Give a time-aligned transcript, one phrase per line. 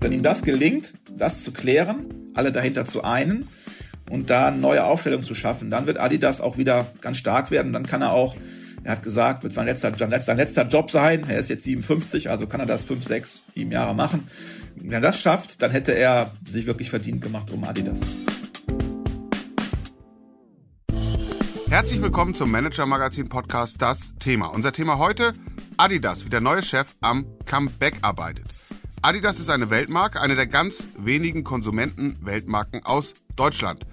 [0.00, 3.48] Wenn ihm das gelingt, das zu klären, alle dahinter zu einen
[4.10, 7.72] und da eine neue Aufstellung zu schaffen, dann wird Adidas auch wieder ganz stark werden.
[7.72, 8.36] Dann kann er auch,
[8.84, 11.24] er hat gesagt, wird sein letzter, sein letzter Job sein.
[11.26, 14.28] Er ist jetzt 57, also kann er das fünf, sechs, sieben Jahre machen.
[14.76, 18.00] Wenn er das schafft, dann hätte er sich wirklich verdient gemacht um Adidas.
[21.80, 24.48] Herzlich willkommen zum Manager Magazin Podcast Das Thema.
[24.48, 25.32] Unser Thema heute
[25.78, 28.44] Adidas, wie der neue Chef am Comeback arbeitet.
[29.00, 33.86] Adidas ist eine Weltmarke, eine der ganz wenigen Konsumenten-Weltmarken aus Deutschland.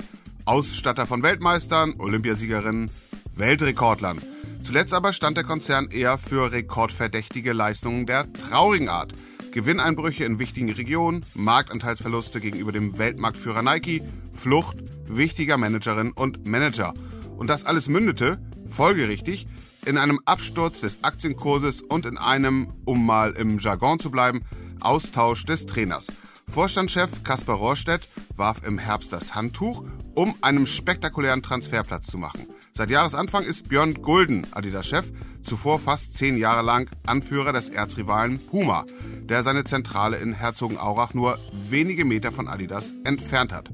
[0.44, 2.90] Ausstatter von Weltmeistern, Olympiasiegerinnen,
[3.38, 4.22] Weltrekordlern.
[4.64, 9.14] Zuletzt aber stand der Konzern eher für rekordverdächtige Leistungen der traurigen Art.
[9.52, 14.76] Gewinneinbrüche in wichtigen Regionen, Marktanteilsverluste gegenüber dem Weltmarktführer Nike, Flucht
[15.08, 16.94] wichtiger Managerinnen und Manager.
[17.38, 19.48] Und das alles mündete, folgerichtig,
[19.86, 24.42] in einem Absturz des Aktienkurses und in einem, um mal im Jargon zu bleiben,
[24.82, 26.08] Austausch des Trainers.
[26.50, 29.84] Vorstandschef Kaspar Rohrstedt warf im Herbst das Handtuch,
[30.16, 32.48] um einen spektakulären Transferplatz zu machen.
[32.74, 35.12] Seit Jahresanfang ist Björn Gulden Adidas-Chef,
[35.44, 38.86] zuvor fast zehn Jahre lang Anführer des Erzrivalen Puma,
[39.24, 43.70] der seine Zentrale in Herzogenaurach nur wenige Meter von Adidas entfernt hat.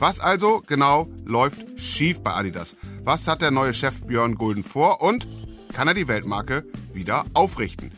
[0.00, 2.76] Was also genau läuft schief bei Adidas?
[3.02, 5.26] Was hat der neue Chef Björn Gulden vor und
[5.72, 7.90] kann er die Weltmarke wieder aufrichten?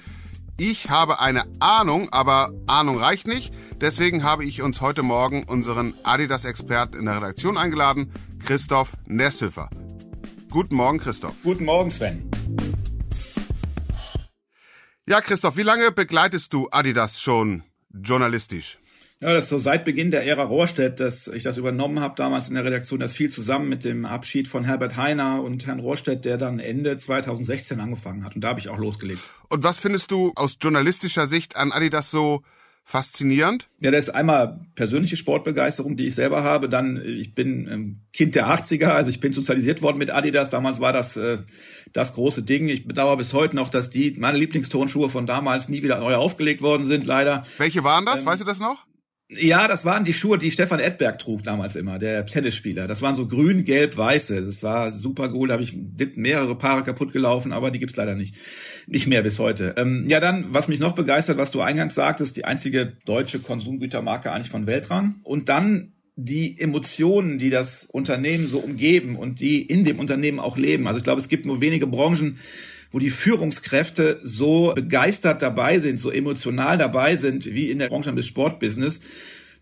[0.56, 3.52] Ich habe eine Ahnung, aber Ahnung reicht nicht.
[3.82, 8.10] Deswegen habe ich uns heute Morgen unseren Adidas-Experten in der Redaktion eingeladen,
[8.46, 9.68] Christoph Nesthöfer.
[10.50, 11.34] Guten Morgen, Christoph.
[11.42, 12.30] Guten Morgen, Sven.
[15.06, 17.62] Ja, Christoph, wie lange begleitest du Adidas schon
[17.92, 18.78] journalistisch?
[19.22, 22.48] Ja, das ist so seit Beginn der Ära Rohrstedt, dass ich das übernommen habe, damals
[22.48, 26.24] in der Redaktion, das fiel zusammen mit dem Abschied von Herbert Heiner und Herrn Rohrstedt,
[26.24, 28.34] der dann Ende 2016 angefangen hat.
[28.34, 29.20] Und da habe ich auch losgelegt.
[29.50, 32.40] Und was findest du aus journalistischer Sicht an Adidas so
[32.82, 33.68] faszinierend?
[33.80, 36.70] Ja, das ist einmal persönliche Sportbegeisterung, die ich selber habe.
[36.70, 40.48] Dann, ich bin ähm, Kind der 80er, also ich bin sozialisiert worden mit Adidas.
[40.48, 41.38] Damals war das äh,
[41.92, 42.70] das große Ding.
[42.70, 46.62] Ich bedauere bis heute noch, dass die meine Lieblingstonschuhe von damals nie wieder neu aufgelegt
[46.62, 47.44] worden sind, leider.
[47.58, 48.20] Welche waren das?
[48.20, 48.86] Ähm, weißt du das noch?
[49.32, 52.88] Ja, das waren die Schuhe, die Stefan Edberg trug damals immer, der Tennisspieler.
[52.88, 54.44] Das waren so grün, gelb, weiße.
[54.44, 55.48] Das war super cool.
[55.48, 55.76] Da habe ich
[56.16, 58.34] mehrere Paare kaputt gelaufen, aber die gibt's leider nicht.
[58.88, 59.74] Nicht mehr bis heute.
[59.76, 64.32] Ähm, ja, dann, was mich noch begeistert, was du eingangs sagtest, die einzige deutsche Konsumgütermarke
[64.32, 65.20] eigentlich von Weltrang.
[65.22, 70.56] Und dann die Emotionen, die das Unternehmen so umgeben und die in dem Unternehmen auch
[70.56, 70.88] leben.
[70.88, 72.38] Also ich glaube, es gibt nur wenige Branchen,
[72.90, 78.12] wo die Führungskräfte so begeistert dabei sind, so emotional dabei sind, wie in der Branche
[78.12, 79.00] des Sportbusiness.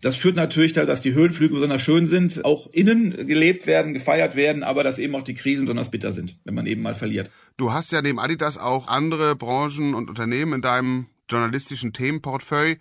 [0.01, 4.35] Das führt natürlich dazu, dass die Höhenflüge besonders schön sind, auch innen gelebt werden, gefeiert
[4.35, 7.29] werden, aber dass eben auch die Krisen besonders bitter sind, wenn man eben mal verliert.
[7.57, 12.75] Du hast ja neben Adidas auch andere Branchen und Unternehmen in deinem journalistischen Themenportfolio.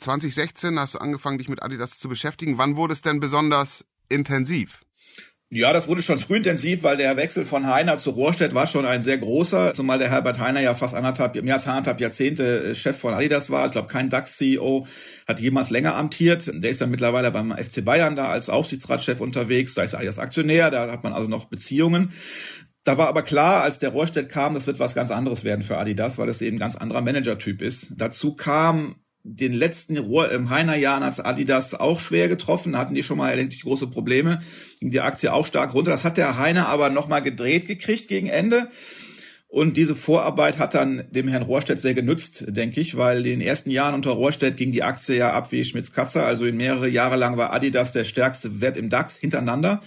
[0.00, 2.58] 2016 hast du angefangen, dich mit Adidas zu beschäftigen.
[2.58, 4.82] Wann wurde es denn besonders intensiv?
[5.50, 8.84] Ja, das wurde schon früh intensiv, weil der Wechsel von Heiner zu Rohrstedt war schon
[8.84, 12.74] ein sehr großer, zumal der Herbert Heiner ja fast anderthalb, mehr als anderthalb Jahrzehnte äh,
[12.74, 13.64] Chef von Adidas war.
[13.64, 14.86] Ich glaube, kein DAX-CEO
[15.26, 16.50] hat jemals länger amtiert.
[16.52, 19.72] Der ist dann mittlerweile beim FC Bayern da als Aufsichtsratschef unterwegs.
[19.72, 22.12] Da ist Adidas Aktionär, da hat man also noch Beziehungen.
[22.84, 25.78] Da war aber klar, als der Rohrstedt kam, das wird was ganz anderes werden für
[25.78, 27.94] Adidas, weil es eben ein ganz anderer Managertyp ist.
[27.96, 28.96] Dazu kam
[29.36, 33.88] den letzten im Heiner-Jahren hat Adidas auch schwer getroffen, hatten die schon mal erheblich große
[33.88, 34.40] Probleme,
[34.80, 35.90] ging die Aktie auch stark runter.
[35.90, 38.68] Das hat der Heiner aber nochmal gedreht gekriegt gegen Ende.
[39.50, 43.40] Und diese Vorarbeit hat dann dem Herrn Rohrstedt sehr genützt, denke ich, weil in den
[43.40, 46.26] ersten Jahren unter Rohrstedt ging die Aktie ja ab wie Schmitz-Katzer.
[46.26, 49.80] Also in mehrere Jahre lang war Adidas der stärkste Wert im DAX hintereinander.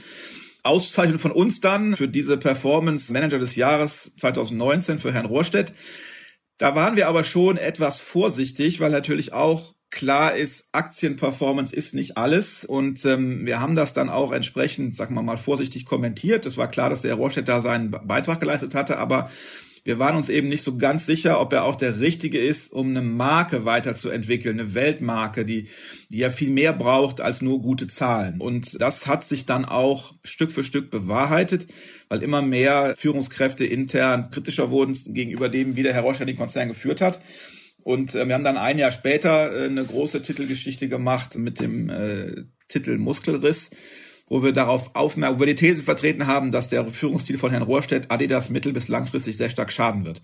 [0.64, 5.74] Auszeichnung von uns dann für diese Performance Manager des Jahres 2019 für Herrn Rohrstedt.
[6.62, 12.18] Da waren wir aber schon etwas vorsichtig, weil natürlich auch klar ist, Aktienperformance ist nicht
[12.18, 12.64] alles.
[12.64, 16.46] Und ähm, wir haben das dann auch entsprechend, sagen wir mal, vorsichtig kommentiert.
[16.46, 19.32] Es war klar, dass der Rohrstedt da seinen Beitrag geleistet hatte, aber
[19.84, 22.90] wir waren uns eben nicht so ganz sicher, ob er auch der richtige ist, um
[22.90, 25.70] eine Marke weiterzuentwickeln, eine Weltmarke, die,
[26.10, 28.40] die ja viel mehr braucht als nur gute Zahlen.
[28.40, 31.68] Und das hat sich dann auch Stück für Stück bewahrheitet,
[32.10, 36.68] weil immer mehr Führungskräfte intern kritischer wurden gegenüber dem, wie der Herr Roscher den Konzern
[36.68, 37.20] geführt hat.
[37.84, 41.90] Und äh, wir haben dann ein Jahr später äh, eine große Titelgeschichte gemacht mit dem
[41.90, 43.72] äh, Titel Muskelriss
[44.32, 47.64] wo wir darauf aufmerken, wo wir die These vertreten haben, dass der Führungsstil von Herrn
[47.64, 50.22] Rohrstedt Adidas mittel- bis langfristig sehr stark schaden wird.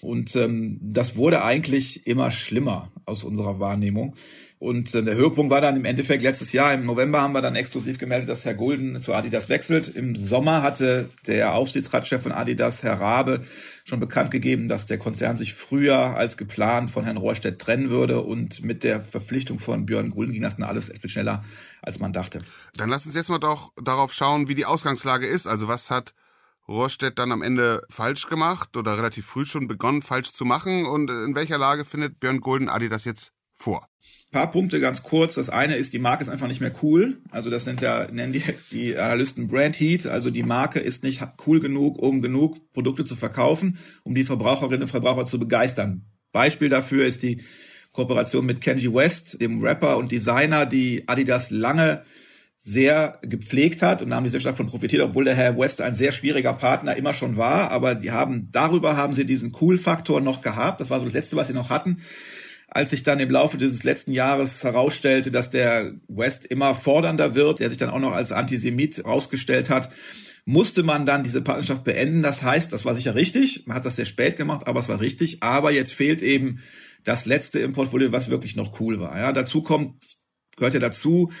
[0.00, 4.14] Und ähm, das wurde eigentlich immer schlimmer aus unserer Wahrnehmung.
[4.60, 7.56] Und äh, der Höhepunkt war dann im Endeffekt letztes Jahr, im November haben wir dann
[7.56, 9.88] exklusiv gemeldet, dass Herr Gulden zu Adidas wechselt.
[9.88, 13.40] Im Sommer hatte der Aufsichtsratschef von Adidas, Herr Rabe,
[13.84, 18.20] schon bekannt gegeben, dass der Konzern sich früher als geplant von Herrn Rohrstedt trennen würde.
[18.20, 21.42] Und mit der Verpflichtung von Björn Gulden ging das dann alles etwas schneller,
[21.80, 22.42] als man dachte.
[22.76, 25.46] Dann lass uns jetzt mal doch darauf schauen, wie die Ausgangslage ist.
[25.46, 26.12] Also was hat
[26.68, 30.84] Rohrstedt dann am Ende falsch gemacht oder relativ früh schon begonnen, falsch zu machen?
[30.84, 33.90] Und in welcher Lage findet Björn Gulden Adidas jetzt vor?
[34.30, 35.34] paar Punkte ganz kurz.
[35.34, 37.18] Das eine ist, die Marke ist einfach nicht mehr cool.
[37.30, 40.06] Also das nennt ja, nennen die, die Analysten Brand Heat.
[40.06, 44.82] Also die Marke ist nicht cool genug, um genug Produkte zu verkaufen, um die Verbraucherinnen
[44.82, 46.04] und Verbraucher zu begeistern.
[46.32, 47.42] Beispiel dafür ist die
[47.92, 52.04] Kooperation mit Kenji West, dem Rapper und Designer, die Adidas lange
[52.56, 55.94] sehr gepflegt hat und haben die sehr stark von profitiert, obwohl der Herr West ein
[55.94, 57.72] sehr schwieriger Partner immer schon war.
[57.72, 60.80] Aber die haben, darüber haben sie diesen Cool-Faktor noch gehabt.
[60.80, 62.02] Das war so das Letzte, was sie noch hatten
[62.70, 67.60] als sich dann im Laufe dieses letzten Jahres herausstellte, dass der West immer fordernder wird,
[67.60, 69.90] der sich dann auch noch als Antisemit herausgestellt hat,
[70.44, 72.22] musste man dann diese Partnerschaft beenden.
[72.22, 75.00] Das heißt, das war sicher richtig, man hat das sehr spät gemacht, aber es war
[75.00, 75.42] richtig.
[75.42, 76.60] Aber jetzt fehlt eben
[77.04, 79.18] das letzte im Portfolio, was wirklich noch cool war.
[79.18, 79.96] Ja, dazu kommt,
[80.56, 81.32] gehört ja dazu,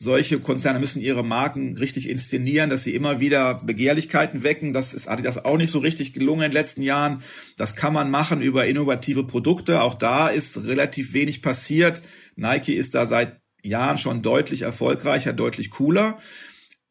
[0.00, 4.72] solche Konzerne müssen ihre Marken richtig inszenieren, dass sie immer wieder Begehrlichkeiten wecken.
[4.72, 7.22] Das ist Adidas auch nicht so richtig gelungen in den letzten Jahren.
[7.56, 9.82] Das kann man machen über innovative Produkte.
[9.82, 12.02] Auch da ist relativ wenig passiert.
[12.36, 16.18] Nike ist da seit Jahren schon deutlich erfolgreicher, deutlich cooler.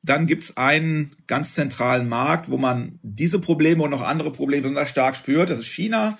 [0.03, 4.89] Dann gibt's einen ganz zentralen Markt, wo man diese Probleme und noch andere Probleme besonders
[4.89, 5.49] stark spürt.
[5.49, 6.17] Das ist China.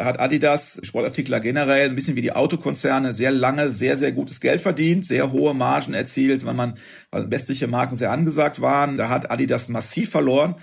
[0.00, 4.40] Da hat Adidas, Sportartikler generell, ein bisschen wie die Autokonzerne, sehr lange sehr, sehr gutes
[4.40, 6.78] Geld verdient, sehr hohe Margen erzielt, weil man,
[7.10, 8.96] weil westliche Marken sehr angesagt waren.
[8.96, 10.54] Da hat Adidas massiv verloren.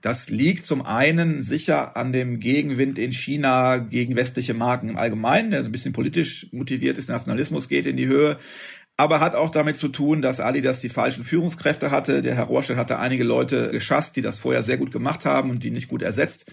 [0.00, 5.50] Das liegt zum einen sicher an dem Gegenwind in China gegen westliche Marken im Allgemeinen,
[5.50, 7.10] der ein bisschen politisch motiviert ist.
[7.10, 8.38] Nationalismus geht in die Höhe
[8.98, 12.22] aber hat auch damit zu tun, dass Adidas die falschen Führungskräfte hatte.
[12.22, 15.62] Der Herr Rohrstedt hatte einige Leute geschasst, die das vorher sehr gut gemacht haben und
[15.62, 16.50] die nicht gut ersetzt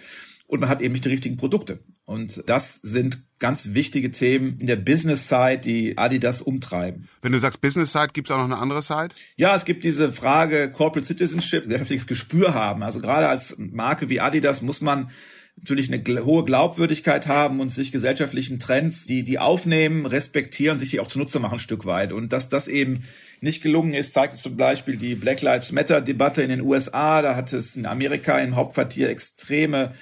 [0.48, 1.80] und man hat eben nicht die richtigen Produkte.
[2.06, 7.08] Und das sind ganz wichtige Themen in der Business-Side, die Adidas umtreiben.
[7.22, 9.10] Wenn du sagst Business-Side, gibt es auch noch eine andere Side?
[9.36, 12.84] Ja, es gibt diese Frage Corporate Citizenship, heftiges Gespür haben.
[12.84, 15.10] Also gerade als Marke wie Adidas muss man
[15.56, 21.00] natürlich eine hohe Glaubwürdigkeit haben und sich gesellschaftlichen Trends, die die aufnehmen, respektieren, sich die
[21.00, 22.12] auch zunutze machen ein Stück weit.
[22.12, 23.04] Und dass das eben
[23.40, 27.22] nicht gelungen ist, zeigt zum Beispiel die Black Lives Matter Debatte in den USA.
[27.22, 29.94] Da hat es in Amerika im Hauptquartier extreme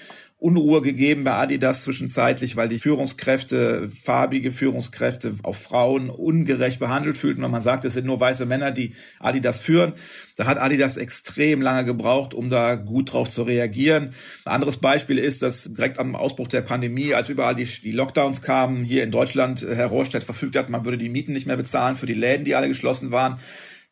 [0.42, 7.44] Unruhe gegeben bei Adidas zwischenzeitlich, weil die Führungskräfte, farbige Führungskräfte, auch Frauen ungerecht behandelt fühlten,
[7.44, 9.94] weil man sagt, es sind nur weiße Männer, die Adidas führen.
[10.38, 14.16] Da hat Adidas extrem lange gebraucht, um da gut drauf zu reagieren.
[14.46, 18.42] Ein anderes Beispiel ist, dass direkt am Ausbruch der Pandemie, als überall die, die Lockdowns
[18.42, 21.98] kamen, hier in Deutschland Herr Rohrstedt verfügt hat, man würde die Mieten nicht mehr bezahlen
[21.98, 23.38] für die Läden, die alle geschlossen waren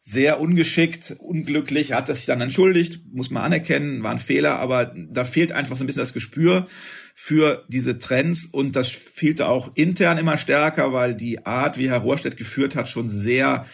[0.01, 5.25] sehr ungeschickt, unglücklich, hat sich dann entschuldigt, muss man anerkennen, war ein Fehler, aber da
[5.25, 6.67] fehlt einfach so ein bisschen das Gespür
[7.13, 11.99] für diese Trends und das fehlte auch intern immer stärker, weil die Art, wie Herr
[11.99, 13.65] Rohrstedt geführt hat, schon sehr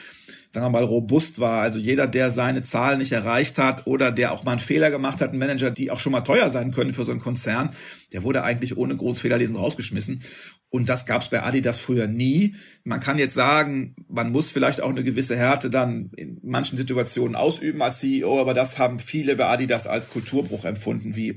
[0.55, 1.61] sagen wir mal, robust war.
[1.61, 5.19] Also jeder, der seine Zahlen nicht erreicht hat oder der auch mal einen Fehler gemacht
[5.19, 7.71] hat, ein Manager, die auch schon mal teuer sein können für so einen Konzern,
[8.13, 10.21] der wurde eigentlich ohne Großfehlerlesen rausgeschmissen.
[10.69, 12.55] Und das gab es bei Adidas früher nie.
[12.85, 17.35] Man kann jetzt sagen, man muss vielleicht auch eine gewisse Härte dann in manchen Situationen
[17.35, 21.33] ausüben als CEO, aber das haben viele bei Adidas als Kulturbruch empfunden, wie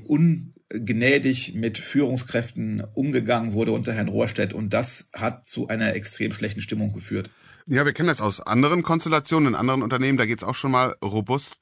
[0.73, 4.53] ungnädig mit Führungskräften umgegangen wurde unter Herrn Rohrstedt.
[4.53, 7.29] Und das hat zu einer extrem schlechten Stimmung geführt.
[7.65, 10.95] Ja, wir kennen das aus anderen Konstellationen, in anderen Unternehmen, da geht's auch schon mal
[11.03, 11.57] robust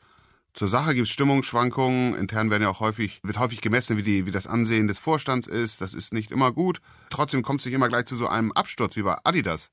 [0.57, 4.31] zur Sache, gibt Stimmungsschwankungen, intern werden ja auch häufig, wird häufig gemessen, wie, die, wie
[4.31, 6.81] das Ansehen des Vorstands ist, das ist nicht immer gut.
[7.11, 9.69] Trotzdem kommt es nicht immer gleich zu so einem Absturz wie bei Adidas.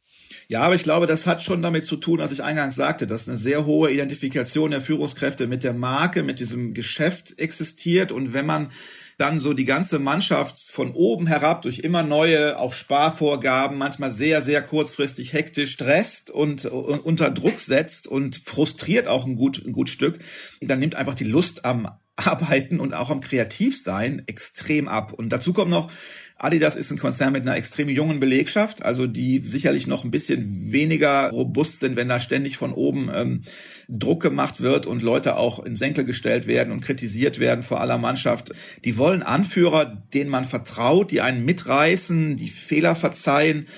[0.46, 3.28] Ja, aber ich glaube, das hat schon damit zu tun, was ich eingangs sagte, dass
[3.28, 8.44] eine sehr hohe Identifikation der Führungskräfte mit der Marke, mit diesem Geschäft existiert und wenn
[8.44, 8.70] man
[9.18, 14.42] dann so die ganze Mannschaft von oben herab durch immer neue, auch Sparvorgaben, manchmal sehr,
[14.42, 19.72] sehr kurzfristig hektisch stresst und, und unter Druck setzt und frustriert auch ein gut, ein
[19.72, 20.18] gut Stück,
[20.60, 25.12] dann nimmt einfach die Lust am Arbeiten und auch am Kreativsein extrem ab.
[25.12, 25.90] Und dazu kommt noch,
[26.36, 30.72] Adidas ist ein Konzern mit einer extrem jungen Belegschaft, also die sicherlich noch ein bisschen
[30.72, 33.42] weniger robust sind, wenn da ständig von oben ähm,
[33.88, 37.98] Druck gemacht wird und Leute auch in Senkel gestellt werden und kritisiert werden vor aller
[37.98, 38.52] Mannschaft.
[38.84, 43.68] Die wollen Anführer, denen man vertraut, die einen mitreißen, die Fehler verzeihen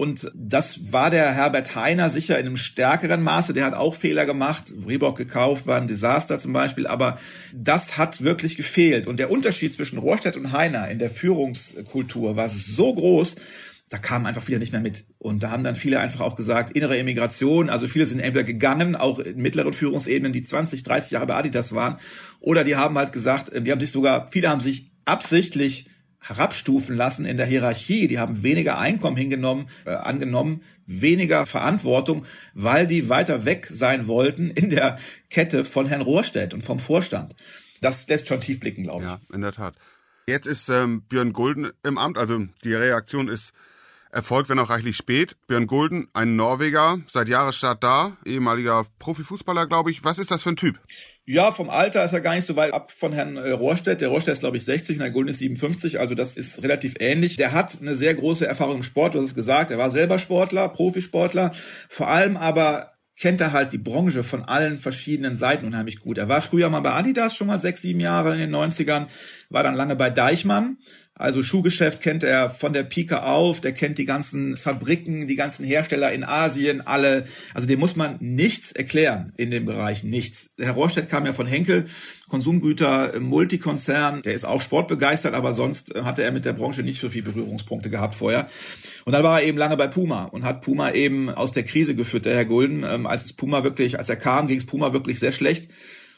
[0.00, 3.52] und das war der Herbert Heiner sicher in einem stärkeren Maße.
[3.52, 4.72] Der hat auch Fehler gemacht.
[4.88, 6.86] Reebok gekauft, war ein Desaster zum Beispiel.
[6.86, 7.18] Aber
[7.52, 9.06] das hat wirklich gefehlt.
[9.06, 13.36] Und der Unterschied zwischen Rohrstedt und Heiner in der Führungskultur war so groß,
[13.90, 15.04] da kamen einfach viele nicht mehr mit.
[15.18, 18.96] Und da haben dann viele einfach auch gesagt, innere Emigration, also viele sind entweder gegangen,
[18.96, 21.98] auch in mittleren Führungsebenen, die 20, 30 Jahre bei Adidas waren,
[22.40, 25.90] oder die haben halt gesagt, die haben sich sogar, viele haben sich absichtlich
[26.20, 28.06] herabstufen lassen in der Hierarchie.
[28.06, 34.50] Die haben weniger Einkommen hingenommen, äh, angenommen, weniger Verantwortung, weil die weiter weg sein wollten
[34.50, 34.98] in der
[35.30, 37.34] Kette von Herrn Rohrstedt und vom Vorstand.
[37.80, 39.10] Das lässt schon tief blicken, glaube ich.
[39.10, 39.74] Ja, in der Tat.
[40.26, 43.52] Jetzt ist ähm, Björn Gulden im Amt, also die Reaktion ist
[44.12, 45.36] erfolgt, wenn auch reichlich spät.
[45.46, 50.04] Björn Gulden, ein Norweger, seit Jahresstart da, ehemaliger Profifußballer, glaube ich.
[50.04, 50.78] Was ist das für ein Typ?
[51.32, 54.00] Ja, vom Alter ist er gar nicht so weit ab von Herrn äh, Rohrstedt.
[54.00, 56.94] Der Rohrstedt ist, glaube ich, 60 und der Gulden ist 57, also das ist relativ
[56.98, 57.36] ähnlich.
[57.36, 59.70] Der hat eine sehr große Erfahrung im Sport, du hast es gesagt.
[59.70, 61.52] Er war selber Sportler, Profisportler,
[61.88, 66.18] vor allem aber kennt er halt die Branche von allen verschiedenen Seiten unheimlich gut.
[66.18, 69.06] Er war früher mal bei Adidas schon mal sechs, sieben Jahre in den 90ern,
[69.50, 70.78] war dann lange bei Deichmann,
[71.20, 75.66] also Schuhgeschäft kennt er von der Pike auf, der kennt die ganzen Fabriken, die ganzen
[75.66, 77.26] Hersteller in Asien, alle.
[77.52, 80.48] Also dem muss man nichts erklären in dem Bereich, nichts.
[80.58, 81.84] Herr Rohrstedt kam ja von Henkel,
[82.30, 87.10] Konsumgüter, Multikonzern, der ist auch sportbegeistert, aber sonst hatte er mit der Branche nicht so
[87.10, 88.48] viel Berührungspunkte gehabt vorher.
[89.04, 91.94] Und dann war er eben lange bei Puma und hat Puma eben aus der Krise
[91.94, 92.82] geführt, der Herr Gulden.
[92.82, 95.68] Ähm, als Puma wirklich, als er kam, ging es Puma wirklich sehr schlecht.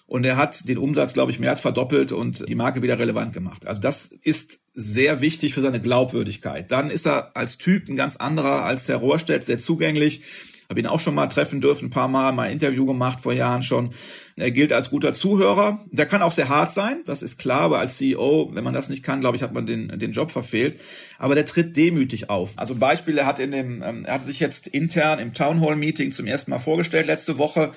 [0.06, 3.32] Und er hat den Umsatz, glaube ich, mehr als verdoppelt und die Marke wieder relevant
[3.32, 3.66] gemacht.
[3.66, 6.70] Also das ist sehr wichtig für seine Glaubwürdigkeit.
[6.70, 10.22] Dann ist er als Typ ein ganz anderer als Herr Rohrstedt, sehr zugänglich.
[10.68, 13.34] Habe ihn auch schon mal treffen dürfen, ein paar Mal, mal ein Interview gemacht vor
[13.34, 13.90] Jahren schon.
[14.36, 15.84] Er gilt als guter Zuhörer.
[15.90, 18.88] Der kann auch sehr hart sein, das ist klar, aber als CEO, wenn man das
[18.88, 20.80] nicht kann, glaube ich, hat man den, den Job verfehlt.
[21.18, 22.52] Aber der tritt demütig auf.
[22.56, 25.76] Also Beispiel, er hat in dem, ähm, er hat sich jetzt intern im Town Hall
[25.76, 27.72] Meeting zum ersten Mal vorgestellt letzte Woche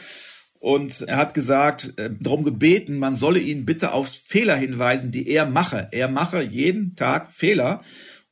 [0.65, 5.29] und er hat gesagt, äh, darum gebeten, man solle ihn bitte auf Fehler hinweisen, die
[5.29, 5.89] er mache.
[5.91, 7.83] Er mache jeden Tag Fehler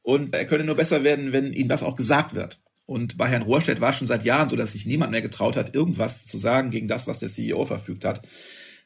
[0.02, 2.60] und er könne nur besser werden, wenn ihm das auch gesagt wird.
[2.88, 5.76] Und bei Herrn Rohrstedt war schon seit Jahren so, dass sich niemand mehr getraut hat,
[5.76, 8.24] irgendwas zu sagen gegen das, was der CEO verfügt hat.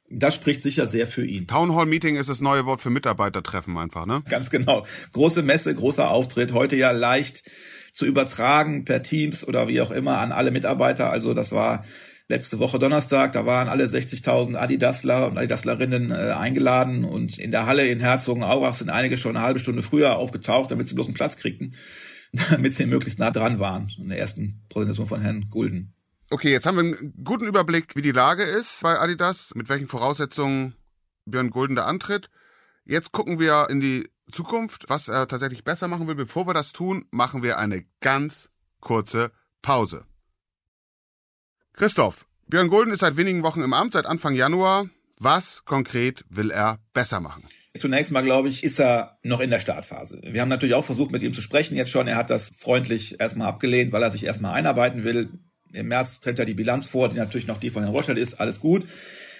[0.10, 1.48] Das spricht sicher sehr für ihn.
[1.48, 4.24] Town Hall Meeting ist das neue Wort für Mitarbeitertreffen einfach, ne?
[4.30, 4.86] Ganz genau.
[5.14, 6.52] Große Messe, großer Auftritt.
[6.52, 7.50] Heute ja leicht
[7.94, 11.12] zu übertragen per Teams oder wie auch immer an alle Mitarbeiter.
[11.12, 11.86] Also das war
[12.28, 17.66] letzte Woche Donnerstag, da waren alle 60.000 Adidasler und Adidaslerinnen äh, eingeladen und in der
[17.66, 21.14] Halle in Herzogenaurach sind einige schon eine halbe Stunde früher aufgetaucht, damit sie bloß einen
[21.14, 21.76] Platz kriegten,
[22.52, 25.94] damit sie möglichst nah dran waren in der ersten Präsentation von Herrn Gulden.
[26.30, 29.88] Okay, jetzt haben wir einen guten Überblick, wie die Lage ist bei Adidas, mit welchen
[29.88, 30.76] Voraussetzungen
[31.26, 32.30] Björn Gulden da antritt.
[32.84, 36.16] Jetzt gucken wir in die Zukunft, was er tatsächlich besser machen will.
[36.16, 38.50] Bevor wir das tun, machen wir eine ganz
[38.82, 39.32] kurze
[39.62, 40.06] Pause.
[41.78, 44.90] Christoph, Björn Gulden ist seit wenigen Wochen im Amt, seit Anfang Januar.
[45.20, 47.44] Was konkret will er besser machen?
[47.78, 50.20] Zunächst mal, glaube ich, ist er noch in der Startphase.
[50.24, 52.08] Wir haben natürlich auch versucht, mit ihm zu sprechen jetzt schon.
[52.08, 55.30] Er hat das freundlich erstmal abgelehnt, weil er sich erstmal einarbeiten will.
[55.72, 58.40] Im März trennt er die Bilanz vor, die natürlich noch die von Herrn Rothschild ist.
[58.40, 58.88] Alles gut.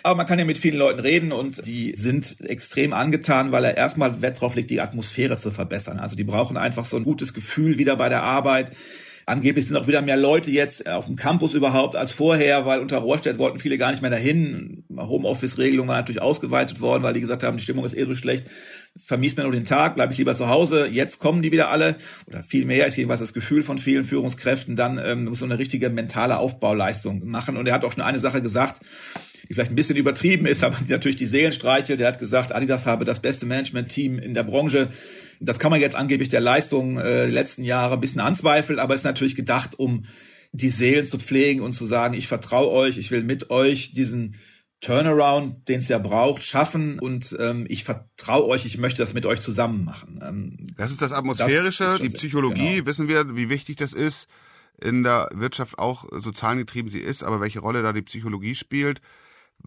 [0.04, 3.76] Aber man kann ja mit vielen Leuten reden und die sind extrem angetan, weil er
[3.78, 5.98] erstmal Wert drauf legt, die Atmosphäre zu verbessern.
[6.00, 8.74] Also die brauchen einfach so ein gutes Gefühl wieder bei der Arbeit
[9.30, 13.00] Angeblich sind auch wieder mehr Leute jetzt auf dem Campus überhaupt als vorher, weil unter
[13.00, 14.86] Rohrstedt wollten viele gar nicht mehr dahin.
[14.90, 18.48] Homeoffice-Regelung war natürlich ausgeweitet worden, weil die gesagt haben, die Stimmung ist eh so schlecht.
[18.98, 20.88] Vermisst mir nur den Tag, bleibe ich lieber zu Hause.
[20.88, 24.78] Jetzt kommen die wieder alle, oder viel mehr ist jedenfalls das Gefühl von vielen Führungskräften,
[24.78, 27.58] dann ähm, muss so eine richtige mentale Aufbauleistung machen.
[27.58, 28.80] Und er hat auch schon eine Sache gesagt,
[29.48, 32.00] die vielleicht ein bisschen übertrieben ist, aber die natürlich die Seelen streichelt.
[32.00, 34.90] Der hat gesagt, Adidas habe das beste Management-Team in der Branche.
[35.40, 38.96] Das kann man jetzt angeblich der Leistung äh, der letzten Jahre ein bisschen anzweifeln, aber
[38.96, 40.06] ist natürlich gedacht, um
[40.52, 44.36] die Seelen zu pflegen und zu sagen, ich vertraue euch, ich will mit euch diesen
[44.80, 49.26] Turnaround, den es ja braucht, schaffen und ähm, ich vertraue euch, ich möchte das mit
[49.26, 50.22] euch zusammen machen.
[50.24, 52.86] Ähm, das ist das Atmosphärische, das ist die Psychologie, genau.
[52.86, 54.28] wissen wir, wie wichtig das ist.
[54.80, 59.02] In der Wirtschaft auch so zahlengetrieben sie ist, aber welche Rolle da die Psychologie spielt.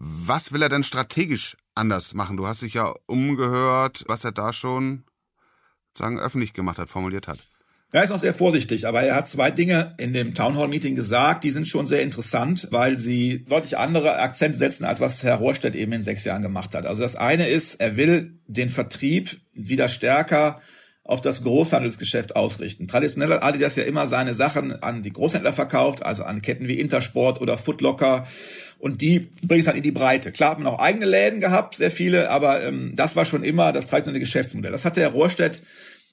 [0.03, 2.35] Was will er denn strategisch anders machen?
[2.35, 5.03] Du hast dich ja umgehört, was er da schon
[5.95, 7.37] sagen öffentlich gemacht hat, formuliert hat.
[7.91, 11.51] Er ist noch sehr vorsichtig, aber er hat zwei Dinge in dem Townhall-Meeting gesagt, die
[11.51, 15.91] sind schon sehr interessant, weil sie deutlich andere Akzente setzen, als was Herr Rohrstedt eben
[15.91, 16.87] in sechs Jahren gemacht hat.
[16.87, 20.61] Also das eine ist, er will den Vertrieb wieder stärker
[21.11, 22.87] auf das Großhandelsgeschäft ausrichten.
[22.87, 26.79] Traditionell hat Adidas ja immer seine Sachen an die Großhändler verkauft, also an Ketten wie
[26.79, 28.25] Intersport oder Footlocker.
[28.79, 30.31] Und die bringen es halt in die Breite.
[30.31, 33.73] Klar hat man auch eigene Läden gehabt, sehr viele, aber ähm, das war schon immer
[33.73, 34.71] das traditionelle Geschäftsmodell.
[34.71, 35.61] Das hat der Rohrstedt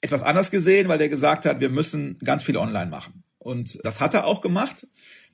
[0.01, 3.23] etwas anders gesehen, weil der gesagt hat, wir müssen ganz viel online machen.
[3.37, 4.85] Und das hat er auch gemacht.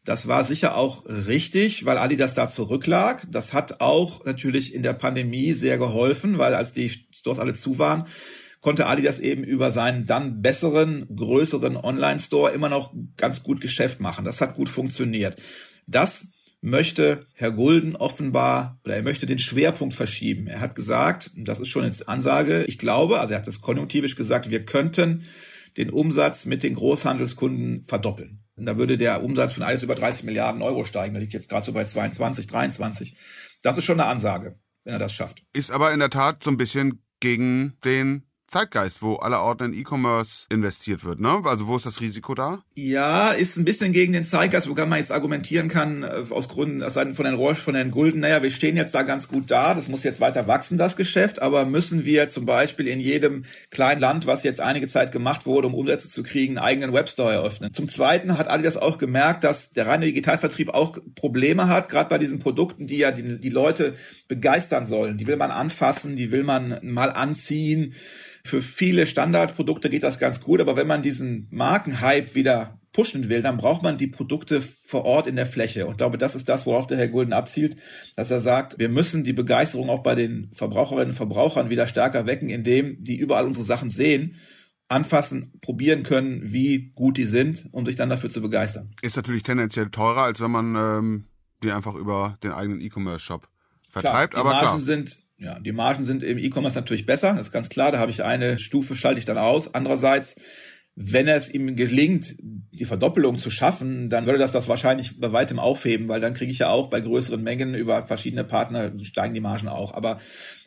[0.04, 3.24] Das war sicher auch richtig, weil Adidas da zurücklag.
[3.32, 7.80] Das hat auch natürlich in der Pandemie sehr geholfen, weil als die Stores alle zu
[7.80, 8.06] waren,
[8.66, 14.26] konnte Adidas eben über seinen dann besseren, größeren Online-Store immer noch ganz gut Geschäft machen.
[14.26, 15.40] Das hat gut funktioniert.
[15.86, 16.30] Das
[16.62, 20.48] möchte Herr Gulden offenbar oder er möchte den Schwerpunkt verschieben.
[20.48, 24.16] Er hat gesagt, das ist schon jetzt Ansage, ich glaube, also er hat das konjunktivisch
[24.16, 25.28] gesagt, wir könnten
[25.78, 28.46] den Umsatz mit den Großhandelskunden verdoppeln.
[28.56, 31.14] Und da würde der Umsatz von alles über 30 Milliarden Euro steigen.
[31.14, 33.16] Da liegt jetzt gerade so bei 22, 23.
[33.62, 35.44] Das ist schon eine Ansage, wenn er das schafft.
[35.54, 38.24] Ist aber in der Tat so ein bisschen gegen den
[38.56, 41.42] Zeitgeist, wo allerorten in E-Commerce investiert wird, ne?
[41.44, 42.64] Also wo ist das Risiko da?
[42.76, 46.82] Ja, ist ein bisschen gegen den Zeitgeist, wobei man jetzt argumentieren kann, äh, aus Gründen,
[46.82, 49.52] aus Seiten von Herrn Roche, von Herrn Gulden, naja, wir stehen jetzt da ganz gut
[49.52, 53.44] da, das muss jetzt weiter wachsen, das Geschäft, aber müssen wir zum Beispiel in jedem
[53.72, 57.34] kleinen Land, was jetzt einige Zeit gemacht wurde, um Umsätze zu kriegen, einen eigenen Webstore
[57.34, 57.74] eröffnen.
[57.74, 62.20] Zum Zweiten hat Adidas auch gemerkt, dass der reine Digitalvertrieb auch Probleme hat, gerade bei
[62.20, 63.96] diesen Produkten, die ja die, die Leute
[64.30, 65.18] begeistern sollen.
[65.18, 67.94] Die will man anfassen, die will man mal anziehen
[68.46, 73.42] für viele Standardprodukte geht das ganz gut, aber wenn man diesen Markenhype wieder pushen will,
[73.42, 75.86] dann braucht man die Produkte vor Ort in der Fläche.
[75.86, 77.76] Und ich glaube, das ist das, worauf der Herr Gulden abzielt,
[78.16, 82.28] dass er sagt, wir müssen die Begeisterung auch bei den Verbraucherinnen und Verbrauchern wieder stärker
[82.28, 84.38] wecken, indem die überall unsere Sachen sehen
[84.88, 88.92] anfassen, probieren können, wie gut die sind, um sich dann dafür zu begeistern.
[89.02, 91.26] Ist natürlich tendenziell teurer, als wenn man ähm,
[91.64, 93.50] die einfach über den eigenen E-Commerce-Shop
[93.90, 94.34] vertreibt.
[94.34, 94.80] Klar, die aber Margen klar.
[94.80, 97.92] sind ja, die Margen sind im E-Commerce natürlich besser, das ist ganz klar.
[97.92, 99.74] Da habe ich eine Stufe, schalte ich dann aus.
[99.74, 100.36] Andererseits,
[100.96, 105.60] wenn es ihm gelingt, die Verdoppelung zu schaffen, dann würde das das wahrscheinlich bei weitem
[105.60, 109.42] aufheben, weil dann kriege ich ja auch bei größeren Mengen über verschiedene Partner steigen die
[109.42, 109.94] Margen auch.
[109.94, 110.20] Aber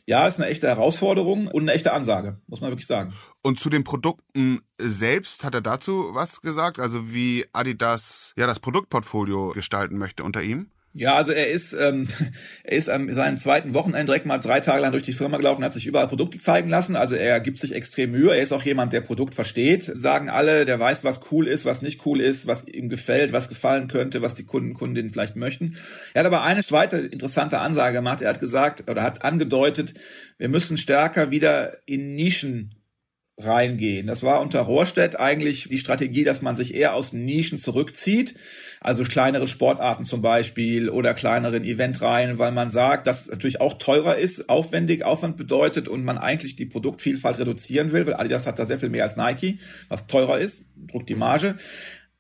[0.05, 3.15] ja, ist eine echte Herausforderung und eine echte Ansage, muss man wirklich sagen.
[3.43, 6.79] Und zu den Produkten selbst hat er dazu was gesagt?
[6.79, 10.71] Also wie Adidas ja das Produktportfolio gestalten möchte unter ihm?
[10.99, 12.09] Ja, also er ist, ähm,
[12.65, 15.65] er ist am seinem zweiten Wochenende direkt mal drei Tage lang durch die Firma gelaufen,
[15.65, 16.97] hat sich überall Produkte zeigen lassen.
[16.97, 18.35] Also er gibt sich extrem Mühe.
[18.35, 19.85] Er ist auch jemand, der Produkt versteht.
[19.85, 23.49] Sagen alle, der weiß, was cool ist, was nicht cool ist, was ihm gefällt, was
[23.49, 25.77] gefallen könnte, was die Kunden, Kundinnen vielleicht möchten.
[26.15, 28.21] Er hat aber eine zweite interessante Ansage gemacht.
[28.21, 29.95] Er hat gesagt oder hat angedeutet,
[30.37, 32.75] wir müssen stärker wieder in Nischen
[33.39, 34.07] reingehen.
[34.07, 38.35] Das war unter Rohrstedt eigentlich die Strategie, dass man sich eher aus Nischen zurückzieht,
[38.81, 44.17] also kleinere Sportarten zum Beispiel oder kleineren Eventreihen, weil man sagt, dass natürlich auch teurer
[44.17, 48.67] ist, aufwendig, Aufwand bedeutet und man eigentlich die Produktvielfalt reduzieren will, weil Adidas hat da
[48.67, 51.57] sehr viel mehr als Nike, was teurer ist, druckt die Marge.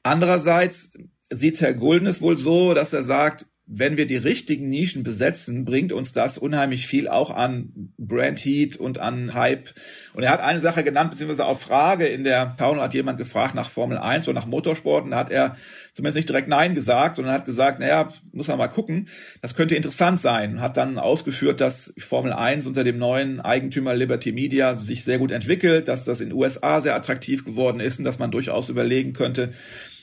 [0.03, 0.93] Andererseits
[1.31, 5.93] sieht Herr Gulden wohl so, dass er sagt, wenn wir die richtigen Nischen besetzen, bringt
[5.93, 9.75] uns das unheimlich viel auch an Brand Heat und an Hype.
[10.15, 13.55] Und er hat eine Sache genannt, beziehungsweise auf Frage in der Town hat jemand gefragt
[13.55, 15.57] nach Formel 1 oder nach Motorsport und da hat er
[15.93, 19.09] zumindest nicht direkt Nein gesagt, sondern hat gesagt, naja, muss man mal gucken,
[19.43, 20.63] das könnte interessant sein.
[20.63, 25.31] Hat dann ausgeführt, dass Formel 1 unter dem neuen Eigentümer Liberty Media sich sehr gut
[25.31, 29.13] entwickelt, dass das in den USA sehr attraktiv geworden ist und dass man durchaus überlegen
[29.13, 29.53] könnte,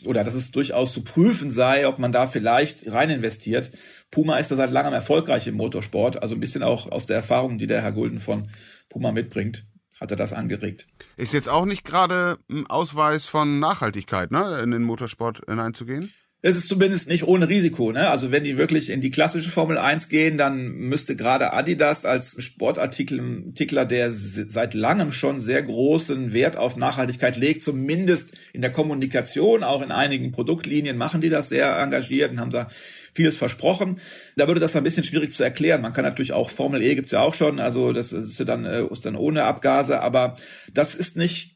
[0.06, 3.72] oder dass es durchaus zu prüfen sei, ob man da vielleicht rein investiert.
[4.12, 7.58] Puma ist da seit langem erfolgreich im Motorsport, also ein bisschen auch aus der Erfahrung,
[7.58, 8.50] die der Herr Gulden von
[8.90, 9.66] Puma mitbringt,
[10.00, 10.88] hat er das angeregt.
[11.18, 16.14] Ist jetzt auch nicht gerade ein Ausweis von Nachhaltigkeit, ne, in den Motorsport hineinzugehen?
[16.48, 17.92] Es ist zumindest nicht ohne Risiko.
[17.92, 18.08] Ne?
[18.08, 22.36] Also wenn die wirklich in die klassische Formel 1 gehen, dann müsste gerade Adidas als
[22.38, 29.64] Sportartikler, der seit langem schon sehr großen Wert auf Nachhaltigkeit legt, zumindest in der Kommunikation,
[29.64, 32.70] auch in einigen Produktlinien machen die das sehr engagiert und haben da
[33.16, 34.00] vieles versprochen.
[34.36, 35.82] Da würde das ein bisschen schwierig zu erklären.
[35.82, 38.66] Man kann natürlich auch Formel E gibt's ja auch schon, also das ist ja dann,
[38.66, 40.36] äh, ist dann ohne Abgase, aber
[40.72, 41.55] das ist nicht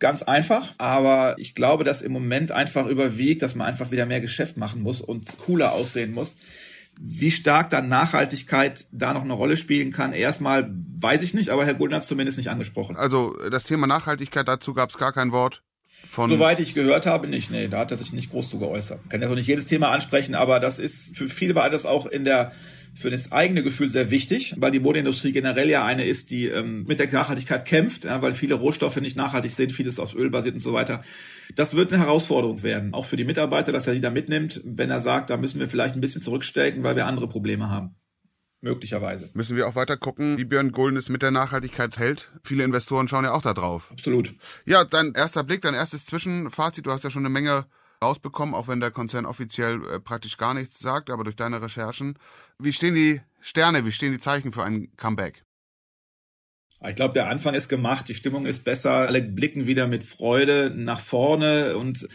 [0.00, 4.20] ganz einfach, aber ich glaube, dass im Moment einfach überwiegt, dass man einfach wieder mehr
[4.20, 6.36] Geschäft machen muss und cooler aussehen muss.
[6.98, 11.64] Wie stark dann Nachhaltigkeit da noch eine Rolle spielen kann, erstmal weiß ich nicht, aber
[11.64, 12.96] Herr Gulden hat es zumindest nicht angesprochen.
[12.96, 15.62] Also das Thema Nachhaltigkeit, dazu gab es gar kein Wort.
[16.08, 17.50] Von Soweit ich gehört habe, nicht.
[17.50, 19.10] Nee, da hat er sich nicht groß zu geäußert.
[19.10, 22.06] Kann ja auch nicht jedes Thema ansprechen, aber das ist für viele war das auch
[22.06, 22.52] in der
[22.94, 26.84] für das eigene Gefühl sehr wichtig, weil die Modeindustrie generell ja eine ist, die ähm,
[26.88, 30.54] mit der Nachhaltigkeit kämpft, ja, weil viele Rohstoffe nicht nachhaltig sind, vieles auf Öl basiert
[30.54, 31.02] und so weiter.
[31.56, 34.90] Das wird eine Herausforderung werden, auch für die Mitarbeiter, dass er die da mitnimmt, wenn
[34.90, 37.96] er sagt, da müssen wir vielleicht ein bisschen zurückstecken, weil wir andere Probleme haben.
[38.62, 39.30] Möglicherweise.
[39.32, 42.30] Müssen wir auch weiter gucken, wie Björn Gulden es mit der Nachhaltigkeit hält.
[42.42, 43.90] Viele Investoren schauen ja auch da drauf.
[43.90, 44.34] Absolut.
[44.66, 46.84] Ja, dein erster Blick, dein erstes Zwischenfazit.
[46.84, 47.64] Du hast ja schon eine Menge
[48.02, 52.18] rausbekommen, auch wenn der Konzern offiziell äh, praktisch gar nichts sagt, aber durch deine Recherchen.
[52.58, 55.44] Wie stehen die Sterne, wie stehen die Zeichen für ein Comeback?
[56.88, 60.72] Ich glaube, der Anfang ist gemacht, die Stimmung ist besser, alle blicken wieder mit Freude
[60.74, 62.08] nach vorne und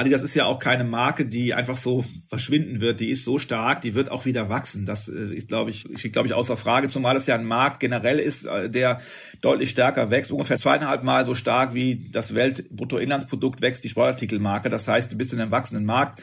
[0.00, 3.00] Adidas ist ja auch keine Marke, die einfach so verschwinden wird.
[3.00, 4.86] Die ist so stark, die wird auch wieder wachsen.
[4.86, 7.80] Das äh, ist, glaube ich, steht, glaube ich, außer Frage, zumal es ja ein Markt
[7.80, 9.00] generell ist, äh, der
[9.40, 14.70] deutlich stärker wächst, ungefähr zweieinhalb Mal so stark wie das Weltbruttoinlandsprodukt wächst, die Sportartikelmarke.
[14.70, 16.20] Das heißt, du bist in einem wachsenden Markt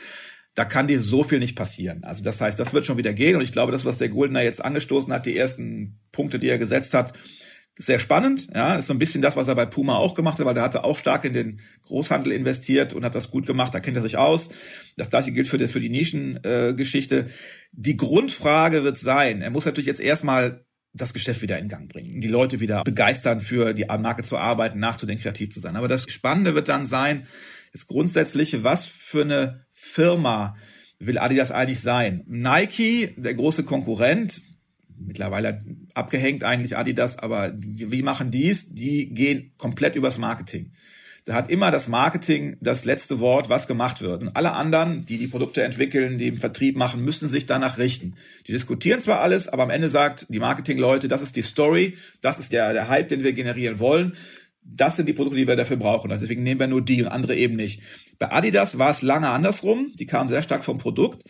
[0.56, 2.04] da kann dir so viel nicht passieren.
[2.04, 3.36] Also das heißt, das wird schon wieder gehen.
[3.36, 6.58] Und ich glaube, das, was der Goldner jetzt angestoßen hat, die ersten Punkte, die er
[6.58, 7.14] gesetzt hat,
[7.78, 8.48] sehr spannend.
[8.54, 10.64] Ja, ist so ein bisschen das, was er bei Puma auch gemacht hat, weil der
[10.64, 13.74] hatte auch stark in den Großhandel investiert und hat das gut gemacht.
[13.74, 14.50] Da kennt er sich aus.
[14.96, 17.20] Das gleiche gilt für, das, für die Nischengeschichte.
[17.20, 17.26] Äh,
[17.72, 22.22] die Grundfrage wird sein, er muss natürlich jetzt erstmal das Geschäft wieder in Gang bringen,
[22.22, 25.76] die Leute wieder begeistern, für die Marke zu arbeiten, nachzudenken, kreativ zu sein.
[25.76, 27.28] Aber das Spannende wird dann sein,
[27.72, 30.56] ist grundsätzlich, was für eine Firma
[31.00, 32.24] will Adidas eigentlich sein?
[32.26, 34.42] Nike, der große Konkurrent,
[35.00, 38.74] mittlerweile abgehängt eigentlich Adidas, aber wie machen dies?
[38.74, 40.72] Die gehen komplett übers Marketing.
[41.28, 44.22] Da hat immer das Marketing das letzte Wort, was gemacht wird.
[44.22, 48.16] Und alle anderen, die die Produkte entwickeln, die im Vertrieb machen, müssen sich danach richten.
[48.48, 52.40] Die diskutieren zwar alles, aber am Ende sagt die Marketingleute, das ist die Story, das
[52.40, 54.14] ist der, der Hype, den wir generieren wollen.
[54.64, 56.12] Das sind die Produkte, die wir dafür brauchen.
[56.12, 57.82] Also deswegen nehmen wir nur die und andere eben nicht.
[58.20, 59.92] Bei Adidas war es lange andersrum.
[60.00, 61.24] Die kamen sehr stark vom Produkt.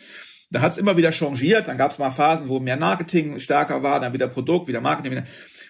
[0.49, 1.67] Da hat es immer wieder changiert.
[1.67, 5.11] Dann gab es mal Phasen, wo mehr Marketing stärker war, dann wieder Produkt, wieder Marketing.
[5.11, 5.25] Wieder.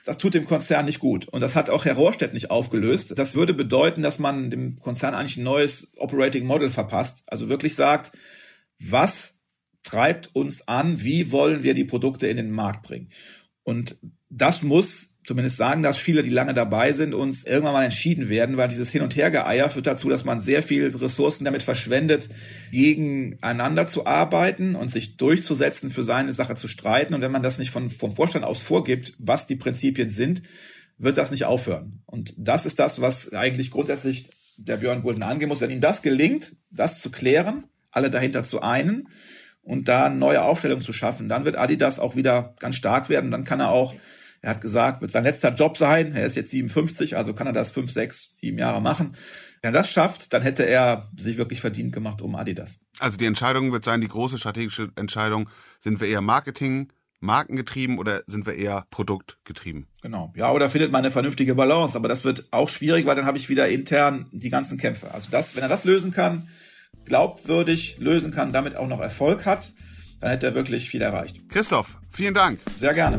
[0.06, 1.28] Das tut dem Konzern nicht gut.
[1.28, 3.18] Und das hat auch Herr Rohrstedt nicht aufgelöst.
[3.18, 7.24] Das würde bedeuten, dass man dem Konzern eigentlich ein neues Operating Model verpasst.
[7.26, 8.12] Also wirklich sagt,
[8.80, 9.36] was
[9.84, 11.02] treibt uns an?
[11.02, 13.12] Wie wollen wir die Produkte in den Markt bringen?
[13.64, 13.98] Und
[14.30, 18.56] das muss zumindest sagen das viele, die lange dabei sind, uns irgendwann mal entschieden werden,
[18.56, 22.30] weil dieses Hin- und Hergeeier führt dazu, dass man sehr viel Ressourcen damit verschwendet,
[22.72, 27.14] gegeneinander zu arbeiten und sich durchzusetzen, für seine Sache zu streiten.
[27.14, 30.44] Und wenn man das nicht von, vom Vorstand aus vorgibt, was die Prinzipien sind,
[30.98, 32.04] wird das nicht aufhören.
[32.06, 35.60] Und das ist das, was eigentlich grundsätzlich der Björn Gulden angehen muss.
[35.60, 39.10] Wenn ihm das gelingt, das zu klären, alle dahinter zu einen
[39.62, 43.30] und da neue Aufstellungen zu schaffen, dann wird Adidas auch wieder ganz stark werden.
[43.30, 43.94] Dann kann er auch
[44.42, 46.16] er hat gesagt, wird sein letzter Job sein.
[46.16, 49.16] Er ist jetzt 57, also kann er das fünf, sechs, sieben Jahre machen.
[49.62, 52.80] Wenn er das schafft, dann hätte er sich wirklich verdient gemacht um Adidas.
[53.00, 58.22] Also die Entscheidung wird sein, die große strategische Entscheidung, sind wir eher Marketing, markengetrieben oder
[58.28, 59.88] sind wir eher produktgetrieben?
[60.02, 60.34] Genau.
[60.36, 61.96] Ja, oder findet man eine vernünftige Balance.
[61.96, 65.14] Aber das wird auch schwierig, weil dann habe ich wieder intern die ganzen Kämpfe.
[65.14, 66.50] Also das, wenn er das lösen kann,
[67.06, 69.74] glaubwürdig lösen kann, damit auch noch Erfolg hat,
[70.20, 71.50] dann hätte er wirklich viel erreicht.
[71.50, 72.60] Christoph, vielen Dank.
[72.78, 73.18] Sehr gerne.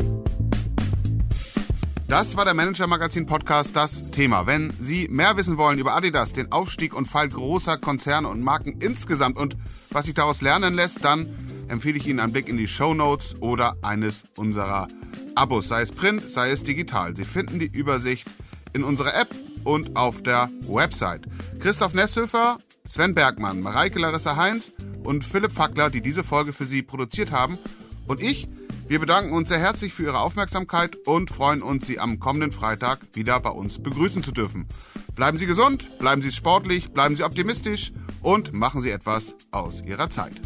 [2.08, 4.46] Das war der Manager Magazin Podcast, das Thema.
[4.46, 8.80] Wenn Sie mehr wissen wollen über Adidas, den Aufstieg und Fall großer Konzerne und Marken
[8.80, 9.58] insgesamt und
[9.90, 11.28] was sich daraus lernen lässt, dann
[11.68, 14.88] empfehle ich Ihnen einen Blick in die Show Notes oder eines unserer
[15.34, 17.14] Abos, sei es print, sei es digital.
[17.14, 18.26] Sie finden die Übersicht
[18.72, 21.26] in unserer App und auf der Website.
[21.58, 24.72] Christoph Nesshöfer, Sven Bergmann, Mareike Larissa Heinz
[25.04, 27.58] und Philipp Fackler, die diese Folge für Sie produziert haben.
[28.06, 28.48] Und ich,
[28.88, 33.00] wir bedanken uns sehr herzlich für Ihre Aufmerksamkeit und freuen uns, Sie am kommenden Freitag
[33.12, 34.66] wieder bei uns begrüßen zu dürfen.
[35.14, 40.08] Bleiben Sie gesund, bleiben Sie sportlich, bleiben Sie optimistisch und machen Sie etwas aus Ihrer
[40.08, 40.40] Zeit.